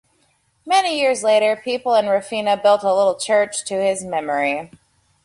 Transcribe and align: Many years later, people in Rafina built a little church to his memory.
Many 0.65 0.99
years 0.99 1.21
later, 1.23 1.55
people 1.55 1.93
in 1.93 2.05
Rafina 2.05 2.59
built 2.59 2.81
a 2.81 2.91
little 2.91 3.13
church 3.19 3.63
to 3.65 3.75
his 3.75 4.03
memory. 4.03 4.71